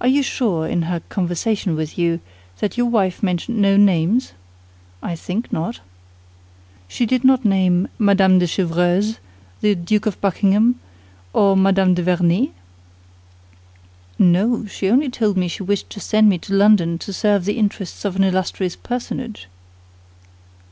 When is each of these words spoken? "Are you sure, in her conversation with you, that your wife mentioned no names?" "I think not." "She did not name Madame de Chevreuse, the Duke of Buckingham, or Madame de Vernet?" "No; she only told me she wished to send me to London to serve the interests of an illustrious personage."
"Are 0.00 0.08
you 0.08 0.24
sure, 0.24 0.66
in 0.66 0.82
her 0.90 0.98
conversation 1.08 1.76
with 1.76 1.96
you, 1.96 2.18
that 2.58 2.76
your 2.76 2.86
wife 2.86 3.22
mentioned 3.22 3.58
no 3.58 3.76
names?" 3.76 4.32
"I 5.00 5.14
think 5.14 5.52
not." 5.52 5.78
"She 6.88 7.06
did 7.06 7.22
not 7.22 7.44
name 7.44 7.86
Madame 7.96 8.40
de 8.40 8.48
Chevreuse, 8.48 9.20
the 9.60 9.76
Duke 9.76 10.04
of 10.04 10.20
Buckingham, 10.20 10.80
or 11.32 11.56
Madame 11.56 11.94
de 11.94 12.02
Vernet?" 12.02 12.50
"No; 14.18 14.66
she 14.66 14.90
only 14.90 15.08
told 15.10 15.36
me 15.36 15.46
she 15.46 15.62
wished 15.62 15.88
to 15.90 16.00
send 16.00 16.28
me 16.28 16.38
to 16.38 16.52
London 16.52 16.98
to 16.98 17.12
serve 17.12 17.44
the 17.44 17.56
interests 17.56 18.04
of 18.04 18.16
an 18.16 18.24
illustrious 18.24 18.74
personage." 18.74 19.46